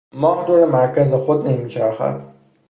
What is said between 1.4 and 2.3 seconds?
نمیچرخد.